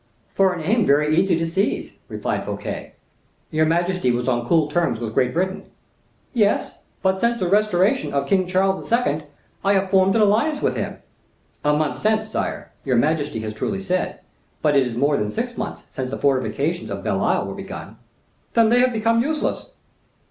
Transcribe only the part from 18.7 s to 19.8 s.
have become useless."